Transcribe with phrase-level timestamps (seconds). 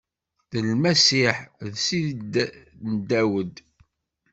[0.51, 1.37] D Lmasiḥ,
[1.71, 2.33] d Ssid
[2.89, 3.55] n Dawed.